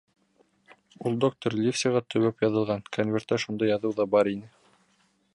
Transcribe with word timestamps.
Ул 1.09 1.17
доктор 1.25 1.55
Ливсиға 1.65 2.01
төбәп 2.13 2.41
яҙылған, 2.45 2.81
конвертта 2.97 3.39
шундай 3.43 3.71
яҙыу 3.75 3.93
ҙа 3.99 4.07
бар 4.15 4.31
ине: 4.33 4.49